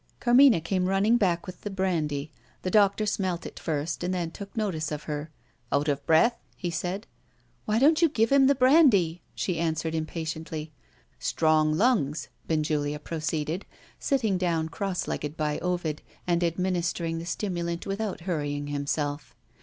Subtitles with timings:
[0.19, 2.31] Carmina came running back with the brandy.
[2.63, 5.29] The doctor smelt it first, and then took notice of her.
[5.71, 7.05] "Out of breath?" he said.
[7.65, 10.71] "Why don't you give him the brandy?" she answered impatiently.
[11.19, 13.63] "Strong lungs," Benjulia proceeded,
[13.99, 19.35] sitting down cross legged by Ovid, and administering the stimulant without hurrying himself.